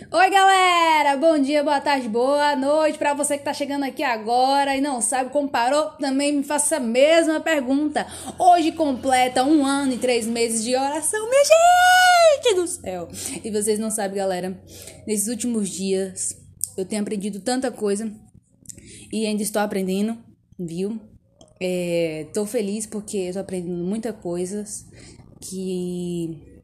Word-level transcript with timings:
Oi, 0.00 0.30
galera! 0.30 1.16
Bom 1.16 1.38
dia, 1.40 1.64
boa 1.64 1.80
tarde, 1.80 2.08
boa 2.08 2.54
noite 2.54 2.96
para 2.96 3.14
você 3.14 3.36
que 3.36 3.42
tá 3.42 3.52
chegando 3.52 3.82
aqui 3.82 4.02
agora 4.02 4.76
e 4.76 4.80
não 4.80 5.00
sabe 5.00 5.30
como 5.30 5.48
parou. 5.48 5.90
Também 5.98 6.36
me 6.36 6.44
faça 6.44 6.76
a 6.76 6.80
mesma 6.80 7.40
pergunta. 7.40 8.06
Hoje 8.38 8.70
completa 8.70 9.42
um 9.42 9.66
ano 9.66 9.92
e 9.94 9.98
três 9.98 10.24
meses 10.24 10.64
de 10.64 10.76
oração, 10.76 11.28
minha 11.28 11.42
gente 11.44 12.54
do 12.54 12.66
céu! 12.68 13.08
E 13.44 13.50
vocês 13.50 13.78
não 13.78 13.90
sabem, 13.90 14.18
galera, 14.18 14.62
nesses 15.04 15.26
últimos 15.26 15.68
dias 15.68 16.34
eu 16.76 16.84
tenho 16.84 17.02
aprendido 17.02 17.40
tanta 17.40 17.70
coisa 17.70 18.10
e 19.12 19.26
ainda 19.26 19.42
estou 19.42 19.60
aprendendo, 19.60 20.16
viu? 20.56 20.98
É, 21.60 22.28
tô 22.32 22.46
feliz 22.46 22.86
porque 22.86 23.16
eu 23.16 23.32
tô 23.34 23.40
aprendendo 23.40 23.84
muita 23.84 24.12
coisas 24.12 24.86
que 25.40 26.57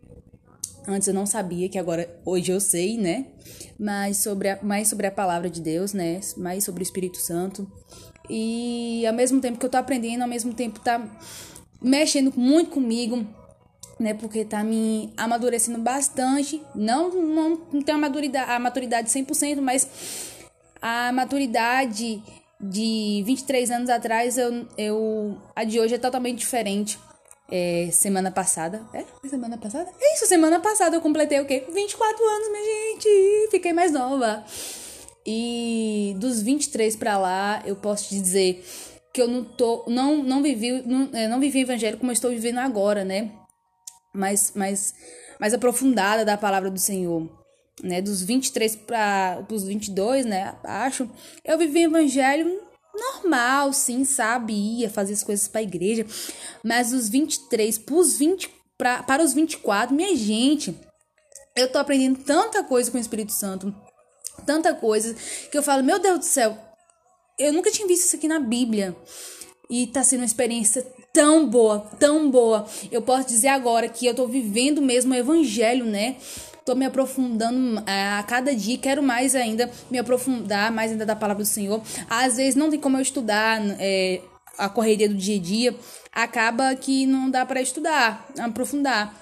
Antes 0.87 1.09
eu 1.09 1.15
não 1.15 1.25
sabia, 1.25 1.69
que 1.69 1.79
agora 1.79 2.09
hoje 2.25 2.53
eu 2.53 2.61
sei, 2.61 2.99
né? 2.99 3.27
Mas 3.79 4.19
sobre 4.19 4.51
a, 4.51 4.59
mais 4.63 4.89
sobre 4.89 5.07
a 5.07 5.11
palavra 5.11 5.49
de 5.49 5.61
Deus, 5.61 5.93
né? 5.93 6.21
Mais 6.37 6.65
sobre 6.65 6.83
o 6.83 6.85
Espírito 6.85 7.19
Santo. 7.19 7.71
E 8.29 9.07
ao 9.07 9.15
mesmo 9.15 9.41
tempo 9.41 9.59
que 9.59 9.65
eu 9.65 9.71
tô 9.71 9.79
aprendendo, 9.79 10.23
ao 10.23 10.29
mesmo 10.29 10.53
tempo 10.53 10.81
tá 10.81 11.03
mexendo 11.83 12.33
muito 12.37 12.71
comigo, 12.71 13.27
né? 13.99 14.13
Porque 14.13 14.45
tá 14.45 14.63
me 14.63 15.13
amadurecendo 15.17 15.79
bastante. 15.79 16.61
Não, 16.75 17.11
não, 17.11 17.61
não 17.73 17.83
tenho 17.83 17.97
a 17.97 18.01
maturidade, 18.01 18.51
a 18.51 18.59
maturidade 18.59 19.09
100%, 19.09 19.61
mas 19.61 19.89
a 20.83 21.11
maturidade 21.13 22.23
de 22.61 23.23
23 23.27 23.71
anos 23.71 23.91
atrás, 23.91 24.37
eu, 24.37 24.67
eu, 24.77 25.39
a 25.57 25.65
de 25.65 25.81
hoje 25.81 25.95
é 25.95 25.99
totalmente 25.99 26.39
diferente 26.39 26.99
é, 27.57 27.89
semana 27.93 28.33
passada. 28.33 28.85
É? 28.93 29.05
Semana 29.29 29.57
passada? 29.57 29.89
É 30.01 30.15
isso, 30.15 30.27
semana 30.27 30.59
passada 30.59 30.97
eu 30.97 31.01
completei 31.01 31.39
o 31.39 31.47
quê? 31.47 31.65
24 31.73 32.25
anos, 32.25 32.51
minha 32.51 32.65
gente! 32.65 33.49
Fiquei 33.53 33.73
mais 33.73 33.93
nova. 33.93 34.45
E 35.25 36.17
dos 36.19 36.43
23 36.43 36.97
para 36.97 37.17
lá, 37.17 37.63
eu 37.65 37.77
posso 37.77 38.09
te 38.09 38.21
dizer 38.21 38.65
que 39.13 39.23
eu 39.23 39.29
não 39.29 39.45
tô. 39.45 39.85
Não, 39.87 40.21
não 40.25 40.43
vivi. 40.43 40.83
Não, 40.85 41.09
é, 41.13 41.29
não 41.29 41.39
vivi 41.39 41.61
evangelho 41.61 41.97
como 41.97 42.11
eu 42.11 42.15
estou 42.15 42.33
vivendo 42.33 42.59
agora, 42.59 43.05
né? 43.05 43.31
Mais, 44.13 44.53
mais, 44.57 44.93
mais 45.39 45.55
aprofundada 45.55 46.25
da 46.25 46.37
palavra 46.37 46.69
do 46.69 46.81
Senhor. 46.81 47.29
Né, 47.83 48.01
dos 48.01 48.23
23 48.23 48.77
para 48.77 49.45
os 49.51 49.65
22, 49.65 50.25
né, 50.25 50.55
acho, 50.63 51.11
eu 51.45 51.59
vivi 51.59 51.83
evangelho 51.83 52.61
normal, 52.95 53.73
sim, 53.73 54.05
sabe? 54.05 54.53
Ia 54.53 54.91
fazer 54.91 55.13
as 55.13 55.23
coisas 55.23 55.49
pra 55.49 55.63
igreja. 55.63 56.07
Mas 56.63 56.93
os 56.93 57.09
23 57.09 57.79
pros 57.79 58.17
20, 58.17 58.51
pra, 58.79 59.03
para 59.03 59.23
os 59.23 59.35
24, 59.35 59.95
minha 59.95 60.15
gente, 60.17 60.79
eu 61.57 61.71
tô 61.71 61.79
aprendendo 61.79 62.23
tanta 62.25 62.63
coisa 62.65 62.91
com 62.91 62.99
o 62.99 63.01
Espírito 63.01 63.33
Santo. 63.33 63.75
Tanta 64.47 64.75
coisa 64.75 65.15
que 65.51 65.57
eu 65.57 65.63
falo, 65.63 65.85
meu 65.85 65.99
Deus 65.99 66.19
do 66.19 66.25
céu, 66.25 66.59
eu 67.39 67.53
nunca 67.53 67.71
tinha 67.71 67.87
visto 67.87 68.07
isso 68.07 68.17
aqui 68.17 68.29
na 68.29 68.41
Bíblia. 68.41 68.97
E 69.71 69.87
tá 69.87 70.03
sendo 70.03 70.21
uma 70.21 70.27
experiência 70.27 70.83
tão 71.13 71.49
boa, 71.49 71.81
tão 71.99 72.31
boa. 72.31 72.67
Eu 72.91 73.01
posso 73.01 73.27
dizer 73.27 73.49
agora 73.49 73.89
que 73.89 74.05
eu 74.05 74.15
tô 74.15 74.27
vivendo 74.27 74.83
mesmo 74.83 75.15
o 75.15 75.17
evangelho, 75.17 75.87
né? 75.87 76.17
Tô 76.65 76.75
me 76.75 76.87
aprofundando 76.87 77.83
é, 77.87 78.19
a 78.19 78.23
cada 78.23 78.55
dia, 78.55 78.79
quero 78.79 79.03
mais 79.03 79.35
ainda 79.35 79.71
me 79.91 79.99
aprofundar 79.99 80.73
mais 80.73 80.93
ainda 80.93 81.05
da 81.05 81.15
palavra 81.15 81.43
do 81.43 81.47
Senhor. 81.47 81.83
Às 82.09 82.37
vezes 82.37 82.55
não 82.55 82.71
tem 82.71 82.81
como 82.81 82.97
eu 82.97 83.03
estudar 83.03 83.61
é, 83.79 84.23
a 84.57 84.69
correria 84.69 85.09
do 85.09 85.15
dia 85.15 85.37
a 85.37 85.41
dia, 85.41 85.77
acaba 86.13 86.75
que 86.75 87.07
não 87.07 87.31
dá 87.31 87.45
para 87.45 87.61
estudar, 87.61 88.27
aprofundar. 88.39 89.15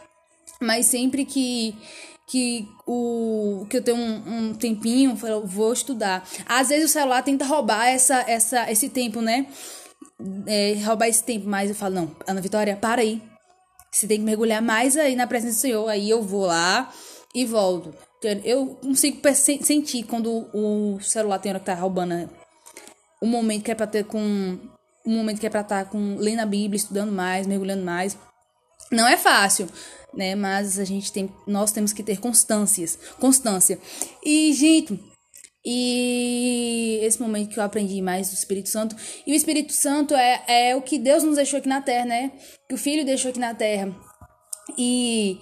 Mas 0.61 0.87
sempre 0.87 1.25
que 1.25 1.75
que 2.29 2.67
o 2.87 3.67
que 3.69 3.77
eu 3.77 3.83
tenho 3.83 3.97
um, 3.97 4.51
um 4.51 4.55
tempinho, 4.55 5.19
eu 5.23 5.47
vou 5.47 5.73
estudar. 5.73 6.27
Às 6.47 6.69
vezes 6.69 6.89
o 6.89 6.93
celular 6.93 7.23
tenta 7.23 7.45
roubar 7.45 7.89
essa, 7.89 8.25
essa, 8.27 8.71
esse 8.71 8.89
tempo, 8.89 9.21
né? 9.21 9.47
É, 10.47 10.75
roubar 10.85 11.09
esse 11.09 11.23
tempo, 11.23 11.47
mas 11.47 11.69
eu 11.69 11.77
falo, 11.77 11.95
não, 11.95 12.17
Ana 12.27 12.41
Vitória, 12.41 12.77
para 12.77 13.03
aí. 13.03 13.21
Você 13.91 14.07
tem 14.07 14.19
que 14.19 14.25
mergulhar 14.25 14.63
mais 14.63 14.97
aí 14.97 15.15
na 15.15 15.27
presença 15.27 15.57
do 15.57 15.61
Senhor. 15.61 15.89
Aí 15.89 16.09
eu 16.09 16.23
vou 16.23 16.47
lá, 16.47 16.91
e 17.35 17.45
volto. 17.45 17.95
Eu 18.45 18.77
consigo 18.77 19.21
sentir 19.35 20.05
quando 20.05 20.49
o 20.55 21.01
celular 21.01 21.39
tem 21.39 21.51
hora 21.51 21.59
que 21.59 21.67
tá 21.67 21.75
roubando 21.75 22.29
o 23.23 23.27
momento 23.27 23.63
que 23.63 23.71
é 23.71 23.75
pra 23.75 23.87
ter 23.87 24.05
com. 24.05 24.59
O 25.05 25.11
momento 25.11 25.41
que 25.41 25.47
é 25.47 25.51
pra 25.51 25.63
estar 25.63 25.85
tá 25.85 25.91
com 25.91 26.17
lendo 26.17 26.41
a 26.41 26.47
Bíblia, 26.47 26.77
estudando 26.77 27.13
mais, 27.13 27.47
mergulhando 27.47 27.85
mais. 27.85 28.17
Não 28.91 29.07
é 29.07 29.17
fácil, 29.17 29.69
né? 30.13 30.35
Mas 30.35 30.79
a 30.79 30.85
gente 30.85 31.13
tem. 31.13 31.33
Nós 31.47 31.71
temos 31.71 31.93
que 31.93 32.03
ter 32.03 32.19
constâncias. 32.19 32.99
Constância. 33.21 33.79
E, 34.25 34.53
gente, 34.53 35.01
e 35.65 36.99
esse 37.03 37.21
momento 37.21 37.51
que 37.51 37.59
eu 37.59 37.63
aprendi 37.63 38.03
mais 38.03 38.31
do 38.31 38.35
Espírito 38.35 38.69
Santo. 38.69 38.97
E 39.25 39.33
o 39.33 39.37
Espírito 39.37 39.73
Santo 39.73 40.15
é, 40.15 40.45
é 40.49 40.77
o 40.77 40.83
que 40.83 40.99
Deus 40.99 41.23
nos 41.23 41.37
deixou 41.37 41.59
aqui 41.59 41.69
na 41.69 41.81
terra, 41.81 42.05
né? 42.05 42.33
Que 42.69 42.75
o 42.75 42.79
Filho 42.79 43.05
deixou 43.05 43.31
aqui 43.31 43.41
na 43.41 43.55
terra. 43.55 43.95
E 44.77 45.39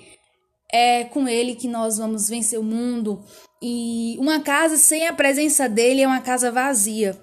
é 0.72 1.04
com 1.04 1.28
ele 1.28 1.54
que 1.54 1.68
nós 1.68 1.98
vamos 1.98 2.28
vencer 2.28 2.58
o 2.58 2.62
mundo. 2.62 3.24
E 3.62 4.16
uma 4.18 4.40
casa 4.40 4.76
sem 4.76 5.06
a 5.06 5.12
presença 5.12 5.68
dele 5.68 6.02
é 6.02 6.06
uma 6.06 6.20
casa 6.20 6.50
vazia. 6.50 7.18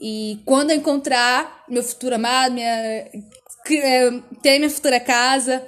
E 0.00 0.40
quando 0.46 0.70
eu 0.70 0.76
encontrar 0.76 1.64
meu 1.68 1.82
futuro 1.82 2.14
amado, 2.14 2.54
minha, 2.54 2.66
é, 2.66 3.10
ter 4.40 4.58
minha 4.58 4.70
futura 4.70 4.98
casa, 4.98 5.66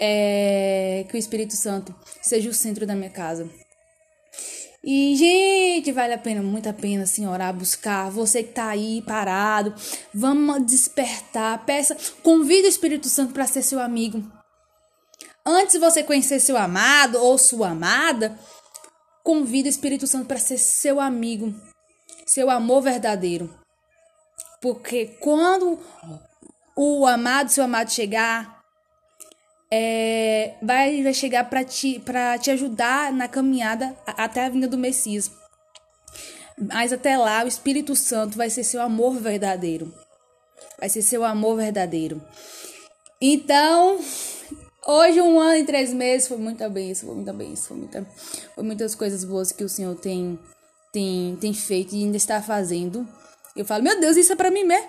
é, 0.00 1.04
que 1.08 1.16
o 1.16 1.18
Espírito 1.18 1.54
Santo 1.54 1.94
seja 2.20 2.50
o 2.50 2.54
centro 2.54 2.86
da 2.86 2.96
minha 2.96 3.10
casa. 3.10 3.48
E, 4.84 5.14
gente, 5.14 5.92
vale 5.92 6.12
a 6.12 6.18
pena, 6.18 6.42
muito 6.42 6.68
a 6.68 6.72
pena, 6.72 7.04
assim, 7.04 7.24
orar, 7.24 7.54
buscar. 7.54 8.10
Você 8.10 8.42
que 8.42 8.52
tá 8.52 8.68
aí 8.68 9.00
parado, 9.06 9.72
vamos 10.12 10.66
despertar. 10.66 11.64
Peça, 11.64 11.96
convida 12.20 12.66
o 12.66 12.70
Espírito 12.70 13.08
Santo 13.08 13.32
para 13.32 13.46
ser 13.46 13.62
seu 13.62 13.78
amigo. 13.78 14.20
Antes 15.44 15.74
de 15.74 15.80
você 15.80 16.04
conhecer 16.04 16.38
seu 16.40 16.56
amado 16.56 17.20
ou 17.22 17.36
sua 17.36 17.70
amada, 17.70 18.38
convida 19.24 19.68
o 19.68 19.70
Espírito 19.70 20.06
Santo 20.06 20.26
para 20.26 20.38
ser 20.38 20.58
seu 20.58 21.00
amigo, 21.00 21.54
seu 22.26 22.48
amor 22.48 22.82
verdadeiro. 22.82 23.52
Porque 24.60 25.06
quando 25.20 25.80
o 26.76 27.06
amado, 27.06 27.50
seu 27.50 27.64
amado 27.64 27.90
chegar, 27.90 28.62
é, 29.70 30.54
vai, 30.62 31.02
vai 31.02 31.14
chegar 31.14 31.50
para 31.50 31.64
te, 31.64 32.00
te 32.40 32.50
ajudar 32.50 33.12
na 33.12 33.26
caminhada 33.26 33.96
até 34.06 34.44
a 34.44 34.48
vinda 34.48 34.68
do 34.68 34.78
Messias. 34.78 35.30
Mas 36.56 36.92
até 36.92 37.16
lá, 37.16 37.42
o 37.42 37.48
Espírito 37.48 37.96
Santo 37.96 38.36
vai 38.36 38.50
ser 38.50 38.62
seu 38.62 38.80
amor 38.80 39.14
verdadeiro. 39.14 39.92
Vai 40.78 40.88
ser 40.88 41.02
seu 41.02 41.24
amor 41.24 41.56
verdadeiro. 41.56 42.22
Então, 43.20 43.98
Hoje, 44.84 45.20
um 45.20 45.38
ano 45.38 45.58
e 45.58 45.64
três 45.64 45.92
meses, 45.92 46.26
foi 46.26 46.38
muita 46.38 46.68
bênção, 46.68 47.06
foi 47.06 47.16
muita 47.16 47.32
bênção, 47.32 47.68
foi, 47.68 47.76
muita, 47.76 48.06
foi 48.54 48.64
muitas 48.64 48.94
coisas 48.96 49.22
boas 49.22 49.52
que 49.52 49.62
o 49.62 49.68
Senhor 49.68 49.94
tem, 49.94 50.36
tem, 50.92 51.36
tem 51.40 51.54
feito 51.54 51.94
e 51.94 52.02
ainda 52.02 52.16
está 52.16 52.42
fazendo. 52.42 53.06
Eu 53.54 53.64
falo, 53.64 53.84
meu 53.84 54.00
Deus, 54.00 54.16
isso 54.16 54.32
é 54.32 54.36
pra 54.36 54.50
mim 54.50 54.64
mesmo? 54.64 54.88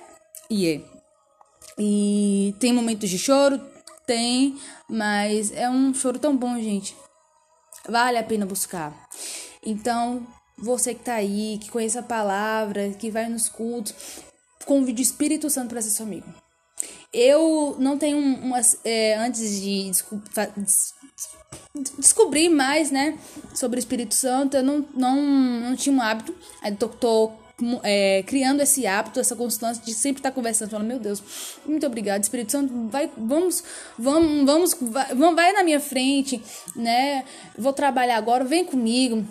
E 0.49 0.67
é. 0.67 0.81
E 1.77 2.55
tem 2.59 2.73
momentos 2.73 3.07
de 3.07 3.19
choro? 3.19 3.61
Tem, 4.07 4.57
mas 4.89 5.51
é 5.51 5.69
um 5.69 5.93
choro 5.93 6.17
tão 6.17 6.35
bom, 6.35 6.55
gente. 6.55 6.95
Vale 7.87 8.17
a 8.17 8.23
pena 8.23 8.47
buscar. 8.47 8.93
Então, 9.63 10.25
você 10.57 10.95
que 10.95 11.03
tá 11.03 11.13
aí, 11.13 11.59
que 11.61 11.69
conhece 11.69 11.99
a 11.99 12.03
palavra, 12.03 12.89
que 12.93 13.11
vai 13.11 13.29
nos 13.29 13.47
cultos, 13.47 13.93
convide 14.65 15.01
o 15.01 15.03
Espírito 15.03 15.49
Santo 15.51 15.69
para 15.69 15.81
ser 15.81 15.91
seu 15.91 16.05
amigo. 16.05 16.33
Eu 17.13 17.75
não 17.79 17.97
tenho 17.97 18.17
umas. 18.17 18.79
É, 18.83 19.15
antes 19.15 19.61
de 19.61 19.91
descobrir 21.97 22.49
mais, 22.49 22.91
né, 22.91 23.17
sobre 23.53 23.77
o 23.77 23.81
Espírito 23.81 24.13
Santo, 24.13 24.57
eu 24.57 24.63
não, 24.63 24.85
não, 24.95 25.21
não 25.21 25.75
tinha 25.75 25.95
um 25.95 26.01
hábito. 26.01 26.35
Aí 26.61 26.75
tô, 26.75 26.87
tô 26.87 27.31
é, 27.83 28.23
criando 28.23 28.61
esse 28.61 28.85
hábito, 28.85 29.19
essa 29.19 29.35
constância 29.35 29.83
de 29.83 29.93
sempre 29.93 30.19
estar 30.19 30.31
conversando, 30.31 30.71
falando, 30.71 30.87
meu 30.87 30.99
Deus, 30.99 31.23
muito 31.65 31.85
obrigado, 31.85 32.23
Espírito 32.23 32.51
Santo, 32.51 32.89
vai, 32.89 33.09
vamos, 33.15 33.63
vamos, 33.97 34.45
vamos, 34.45 34.77
vai, 34.81 35.15
vai 35.15 35.53
na 35.53 35.63
minha 35.63 35.79
frente, 35.79 36.41
né? 36.75 37.23
Vou 37.57 37.73
trabalhar 37.73 38.17
agora, 38.17 38.43
vem 38.43 38.65
comigo, 38.65 39.25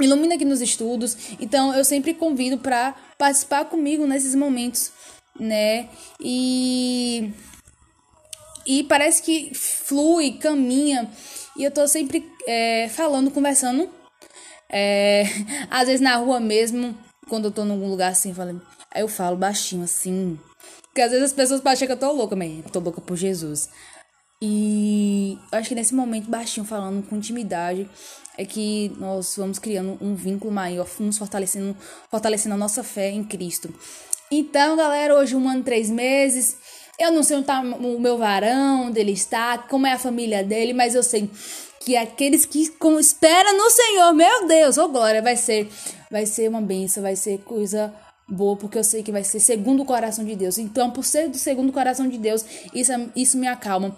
ilumina 0.00 0.34
aqui 0.34 0.44
nos 0.44 0.60
estudos. 0.60 1.16
Então 1.40 1.74
eu 1.74 1.84
sempre 1.84 2.14
convido 2.14 2.58
para 2.58 2.94
participar 3.18 3.64
comigo 3.66 4.06
nesses 4.06 4.34
momentos 4.34 4.92
né? 5.38 5.88
E 6.20 7.32
e 8.66 8.82
parece 8.84 9.22
que 9.22 9.54
flui, 9.54 10.32
caminha. 10.38 11.10
E 11.56 11.64
eu 11.64 11.70
tô 11.70 11.86
sempre 11.86 12.28
é, 12.46 12.88
falando, 12.88 13.30
conversando. 13.30 13.88
É, 14.68 15.24
às 15.70 15.86
vezes 15.86 16.00
na 16.00 16.16
rua 16.16 16.40
mesmo, 16.40 16.96
quando 17.28 17.46
eu 17.46 17.52
tô 17.52 17.64
num 17.64 17.88
lugar 17.88 18.10
assim, 18.10 18.34
falando, 18.34 18.60
aí 18.90 19.02
eu 19.02 19.08
falo 19.08 19.36
baixinho 19.36 19.84
assim. 19.84 20.38
Porque 20.86 21.00
às 21.00 21.10
vezes 21.10 21.26
as 21.26 21.32
pessoas 21.32 21.64
acham 21.64 21.86
que 21.86 21.92
eu 21.92 21.98
tô 21.98 22.10
louca, 22.10 22.34
mas 22.34 22.64
tô 22.72 22.80
louca 22.80 23.00
por 23.00 23.16
Jesus. 23.16 23.68
E 24.42 25.38
acho 25.52 25.68
que 25.70 25.74
nesse 25.74 25.94
momento, 25.94 26.28
baixinho, 26.28 26.66
falando 26.66 27.06
com 27.06 27.16
intimidade, 27.16 27.88
é 28.36 28.44
que 28.44 28.92
nós 28.98 29.34
vamos 29.36 29.58
criando 29.58 29.96
um 30.00 30.14
vínculo 30.14 30.52
maior, 30.52 30.86
nos 30.98 31.16
fortalecendo, 31.16 31.74
fortalecendo 32.10 32.54
a 32.54 32.58
nossa 32.58 32.82
fé 32.84 33.10
em 33.10 33.24
Cristo. 33.24 33.72
Então, 34.30 34.76
galera, 34.76 35.14
hoje 35.14 35.36
um 35.36 35.48
ano, 35.48 35.62
três 35.62 35.88
meses. 35.90 36.56
Eu 36.98 37.12
não 37.12 37.22
sei 37.22 37.36
onde 37.36 37.46
tá 37.46 37.60
o 37.60 38.00
meu 38.00 38.16
varão, 38.16 38.86
onde 38.86 38.98
ele 38.98 39.12
está, 39.12 39.58
como 39.58 39.86
é 39.86 39.92
a 39.92 39.98
família 39.98 40.42
dele, 40.42 40.72
mas 40.72 40.94
eu 40.94 41.02
sei 41.02 41.30
que 41.80 41.96
aqueles 41.96 42.44
que 42.46 42.72
esperam 42.98 43.56
no 43.56 43.70
Senhor, 43.70 44.12
meu 44.12 44.48
Deus, 44.48 44.78
oh 44.78 44.88
glória, 44.88 45.22
vai 45.22 45.36
ser, 45.36 45.68
vai 46.10 46.26
ser 46.26 46.48
uma 46.48 46.60
benção, 46.60 47.02
vai 47.02 47.14
ser 47.14 47.38
coisa 47.42 47.94
boa, 48.28 48.56
porque 48.56 48.78
eu 48.78 48.82
sei 48.82 49.02
que 49.02 49.12
vai 49.12 49.22
ser 49.22 49.38
segundo 49.38 49.82
o 49.82 49.86
coração 49.86 50.24
de 50.24 50.34
Deus. 50.34 50.58
Então, 50.58 50.90
por 50.90 51.04
ser 51.04 51.28
do 51.28 51.38
segundo 51.38 51.72
coração 51.72 52.08
de 52.08 52.18
Deus, 52.18 52.44
isso, 52.74 52.92
isso 53.14 53.38
me 53.38 53.46
acalma. 53.46 53.96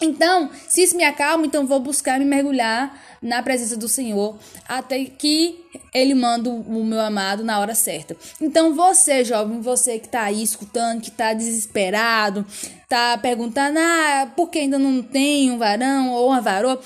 Então, 0.00 0.50
se 0.68 0.82
isso 0.82 0.96
me 0.96 1.04
acalma, 1.04 1.44
então 1.44 1.66
vou 1.66 1.80
buscar 1.80 2.18
me 2.18 2.24
mergulhar 2.24 3.02
na 3.20 3.42
presença 3.42 3.76
do 3.76 3.88
Senhor 3.88 4.38
até 4.68 5.04
que 5.04 5.64
Ele 5.92 6.14
manda 6.14 6.48
o 6.48 6.84
meu 6.84 7.00
amado 7.00 7.42
na 7.42 7.58
hora 7.58 7.74
certa. 7.74 8.16
Então, 8.40 8.74
você, 8.74 9.24
jovem, 9.24 9.60
você 9.60 9.98
que 9.98 10.08
tá 10.08 10.22
aí 10.22 10.42
escutando, 10.42 11.00
que 11.00 11.10
tá 11.10 11.32
desesperado, 11.32 12.46
tá 12.88 13.18
perguntando, 13.18 13.78
ah, 13.80 14.30
por 14.36 14.48
que 14.50 14.60
ainda 14.60 14.78
não 14.78 15.02
tem 15.02 15.50
um 15.50 15.58
varão 15.58 16.12
ou 16.12 16.28
uma 16.28 16.40
varoa? 16.40 16.80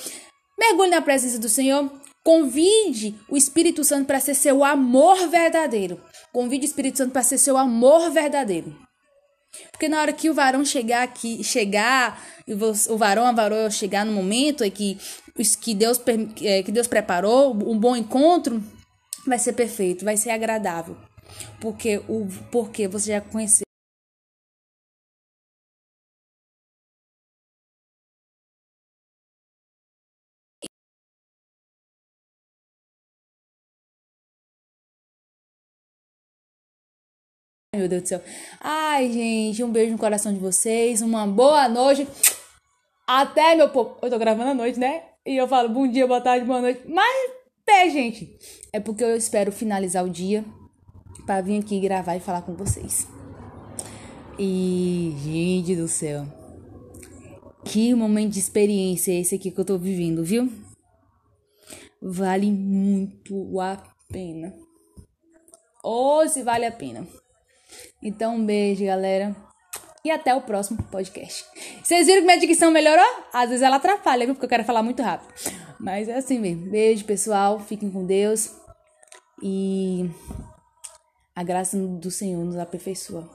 Mergulhe 0.59 0.91
na 0.91 1.03
presença 1.03 1.39
do 1.39 1.49
Senhor. 1.49 1.91
Convide 2.25 3.17
o 3.29 3.37
Espírito 3.37 3.83
Santo 3.83 4.07
para 4.07 4.21
ser 4.21 4.35
seu 4.35 4.63
amor 4.63 5.29
verdadeiro. 5.29 6.01
Convide 6.33 6.65
o 6.65 6.69
Espírito 6.69 6.99
Santo 6.99 7.11
para 7.13 7.23
ser 7.23 7.37
seu 7.37 7.59
amor 7.59 8.11
verdadeiro. 8.11 8.75
Porque 9.71 9.89
na 9.89 10.01
hora 10.01 10.13
que 10.13 10.31
o 10.31 10.35
varão 10.35 10.65
chegar 10.65 11.03
aqui, 11.03 11.43
chegar, 11.45 12.23
o 12.89 12.97
varão, 12.97 13.27
a 13.27 13.33
varoa 13.33 13.71
chegar 13.71 14.05
no 14.05 14.13
momento 14.13 14.65
em 14.65 14.71
que, 14.71 14.99
que, 15.61 15.75
Deus, 15.75 16.01
é, 16.43 16.63
que 16.63 16.73
Deus 16.73 16.87
preparou, 16.87 17.53
um 17.53 17.79
bom 17.79 17.95
encontro, 17.95 18.63
vai 19.27 19.39
ser 19.39 19.53
perfeito, 19.53 20.05
vai 20.05 20.17
ser 20.17 20.31
agradável. 20.31 20.97
Porque, 21.61 22.01
o, 22.09 22.27
porque 22.51 22.89
você 22.89 23.13
já 23.13 23.21
conheceu. 23.21 23.65
Meu 37.75 37.89
Deus 37.89 38.03
do 38.03 38.09
céu. 38.09 38.23
Ai, 38.61 39.11
gente, 39.11 39.65
um 39.65 39.73
beijo 39.73 39.93
no 39.93 39.99
coração 39.99 40.31
de 40.31 40.39
vocês. 40.39 41.01
Uma 41.01 41.27
boa 41.27 41.67
noite. 41.71 42.07
Até, 43.07 43.55
meu 43.55 43.71
povo. 43.71 43.97
Eu 44.03 44.11
tô 44.11 44.19
gravando 44.19 44.51
à 44.51 44.55
noite, 44.55 44.79
né? 44.79 45.03
E 45.25 45.39
eu 45.39 45.49
falo 45.49 45.71
bom 45.71 45.89
dia, 45.89 46.07
boa 46.07 46.21
tarde, 46.21 46.45
boa 46.45 46.61
noite. 46.61 46.83
Mas, 46.87 47.31
pé, 47.65 47.89
gente. 47.89 48.39
É 48.75 48.79
porque 48.79 49.03
eu 49.03 49.17
espero 49.17 49.51
finalizar 49.51 50.05
o 50.05 50.11
dia 50.11 50.45
para 51.25 51.41
vir 51.41 51.61
aqui 51.61 51.81
gravar 51.81 52.15
e 52.15 52.21
falar 52.21 52.43
com 52.43 52.55
vocês. 52.55 53.09
E, 54.39 55.15
gente 55.17 55.75
do 55.75 55.89
céu. 55.89 56.27
Que 57.65 57.95
momento 57.95 58.33
de 58.33 58.39
experiência 58.39 59.13
é 59.13 59.21
esse 59.21 59.35
aqui 59.35 59.51
que 59.51 59.59
eu 59.59 59.65
tô 59.65 59.79
vivendo, 59.79 60.23
viu? 60.23 60.53
Vale 62.03 62.53
muito 62.53 63.59
a 63.59 63.83
pena. 64.13 64.55
Ou 65.83 66.29
se 66.29 66.43
vale 66.43 66.67
a 66.67 66.73
pena. 66.73 67.09
Então, 68.03 68.37
um 68.37 68.45
beijo, 68.45 68.85
galera. 68.85 69.35
E 70.05 70.11
até 70.11 70.35
o 70.35 70.43
próximo 70.43 70.83
podcast. 70.85 71.45
Vocês 71.83 72.07
viram 72.07 72.21
que 72.23 72.27
minha 72.27 72.39
dicção 72.39 72.71
melhorou? 72.73 73.07
Às 73.33 73.51
vezes 73.51 73.63
ela 73.63 73.77
atrapalha, 73.77 74.27
viu? 74.27 74.35
Porque 74.35 74.47
eu 74.47 74.51
quero 74.51 74.65
falar 74.65 74.83
muito 74.83 75.01
rápido. 75.03 75.33
Mas 75.79 76.09
é 76.09 76.17
assim 76.17 76.41
mesmo. 76.41 76.71
Beijo, 76.71 77.05
pessoal. 77.05 77.61
Fiquem 77.61 77.91
com 77.91 78.05
Deus. 78.05 78.53
E 79.41 80.11
a 81.37 81.43
graça 81.45 81.77
do 81.77 82.11
Senhor 82.11 82.45
nos 82.45 82.57
aperfeiçoa. 82.57 83.31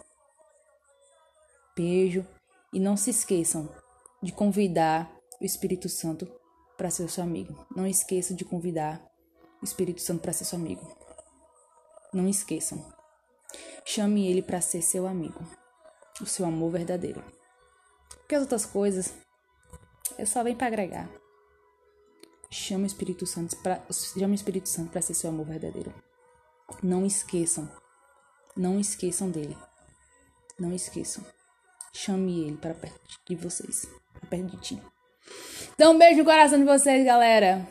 Beijo. 1.76 2.26
E 2.74 2.80
não 2.80 2.98
se 2.98 3.12
esqueçam 3.12 3.70
de 4.22 4.34
convidar 4.34 5.10
o 5.40 5.46
Espírito 5.46 5.88
Santo 5.88 6.28
para 6.78 6.90
ser 6.90 7.10
seu 7.10 7.24
amigo. 7.24 7.66
Não 7.76 7.88
esqueçam 7.88 8.36
de 8.36 8.44
convidar 8.44 9.02
o 9.62 9.66
Espírito 9.66 10.02
Santo 10.02 10.22
para 10.22 10.34
ser 10.34 10.44
seu 10.44 10.60
amigo. 10.60 10.86
Não 12.14 12.28
esqueçam. 12.28 12.97
Chame 13.90 14.30
ele 14.30 14.42
para 14.42 14.60
ser 14.60 14.82
seu 14.82 15.08
amigo, 15.08 15.40
o 16.20 16.26
seu 16.26 16.46
amor 16.46 16.72
verdadeiro. 16.72 17.24
Porque 18.10 18.36
as 18.36 18.42
outras 18.42 18.66
coisas 18.66 19.14
é 20.18 20.26
só 20.26 20.44
vem 20.44 20.58
para 20.58 20.68
agregar. 20.68 21.10
Chame 22.52 22.84
o 22.84 22.86
Espírito 22.86 23.26
Santo 23.26 23.56
para 23.64 23.82
chame 23.90 24.34
o 24.34 24.36
Espírito 24.36 24.68
Santo 24.68 24.92
para 24.92 25.02
ser 25.02 25.14
seu 25.14 25.30
amor 25.30 25.46
verdadeiro. 25.46 25.94
Não 26.84 27.06
esqueçam. 27.06 27.72
Não 28.58 28.78
esqueçam 28.78 29.32
dele. 29.32 29.58
Não 30.60 30.74
esqueçam. 30.74 31.24
Chame 31.94 32.42
ele 32.46 32.58
para 32.58 32.74
perto 32.74 33.00
de 33.26 33.38
vocês, 33.38 33.88
para 34.12 34.30
perto 34.30 34.48
de 34.48 34.58
ti. 34.58 34.82
Então, 35.76 35.94
um 35.94 35.98
beijo 35.98 36.20
no 36.20 36.26
coração 36.26 36.60
de 36.60 36.66
vocês, 36.66 37.06
galera. 37.06 37.66